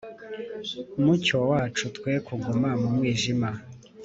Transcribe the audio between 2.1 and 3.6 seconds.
kuguma mu mwijima.